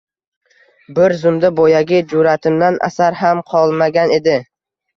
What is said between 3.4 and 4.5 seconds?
qolmagan-di.